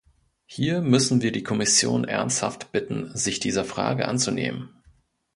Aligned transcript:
Hier 0.47 0.81
müssen 0.81 1.21
wir 1.21 1.31
die 1.31 1.43
Kommission 1.43 2.05
ernsthaft 2.05 2.71
bitten, 2.71 3.15
sich 3.15 3.39
dieser 3.39 3.63
Frage 3.65 4.07
anzunehmen. 4.07 4.81